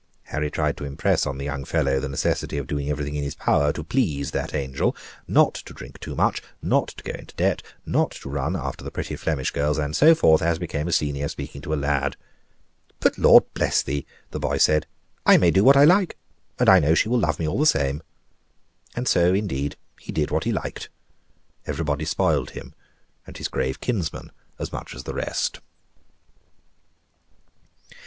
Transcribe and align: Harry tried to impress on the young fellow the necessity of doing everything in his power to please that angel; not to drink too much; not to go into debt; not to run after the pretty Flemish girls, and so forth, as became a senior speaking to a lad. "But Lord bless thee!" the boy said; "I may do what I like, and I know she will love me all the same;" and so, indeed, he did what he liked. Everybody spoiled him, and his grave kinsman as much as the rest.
Harry 0.23 0.49
tried 0.49 0.75
to 0.75 0.83
impress 0.83 1.27
on 1.27 1.37
the 1.37 1.45
young 1.45 1.63
fellow 1.63 1.99
the 1.99 2.09
necessity 2.09 2.57
of 2.57 2.65
doing 2.65 2.89
everything 2.89 3.13
in 3.13 3.23
his 3.23 3.35
power 3.35 3.71
to 3.71 3.83
please 3.83 4.31
that 4.31 4.51
angel; 4.51 4.95
not 5.27 5.53
to 5.53 5.73
drink 5.75 5.99
too 5.99 6.15
much; 6.15 6.41
not 6.59 6.87
to 6.87 7.03
go 7.03 7.13
into 7.13 7.35
debt; 7.35 7.61
not 7.85 8.09
to 8.09 8.27
run 8.27 8.55
after 8.55 8.83
the 8.83 8.89
pretty 8.89 9.15
Flemish 9.15 9.51
girls, 9.51 9.77
and 9.77 9.95
so 9.95 10.15
forth, 10.15 10.41
as 10.41 10.57
became 10.57 10.87
a 10.87 10.91
senior 10.91 11.27
speaking 11.27 11.61
to 11.61 11.71
a 11.71 11.75
lad. 11.75 12.17
"But 12.99 13.19
Lord 13.19 13.43
bless 13.53 13.83
thee!" 13.83 14.07
the 14.31 14.39
boy 14.39 14.57
said; 14.57 14.87
"I 15.23 15.37
may 15.37 15.51
do 15.51 15.63
what 15.63 15.77
I 15.77 15.83
like, 15.83 16.17
and 16.57 16.67
I 16.67 16.79
know 16.79 16.95
she 16.95 17.07
will 17.07 17.19
love 17.19 17.37
me 17.37 17.47
all 17.47 17.59
the 17.59 17.67
same;" 17.67 18.01
and 18.95 19.07
so, 19.07 19.35
indeed, 19.35 19.75
he 19.99 20.11
did 20.11 20.31
what 20.31 20.45
he 20.45 20.51
liked. 20.51 20.89
Everybody 21.67 22.05
spoiled 22.05 22.49
him, 22.49 22.73
and 23.27 23.37
his 23.37 23.47
grave 23.49 23.79
kinsman 23.79 24.31
as 24.57 24.73
much 24.73 24.95
as 24.95 25.03
the 25.03 25.13
rest. 25.13 25.59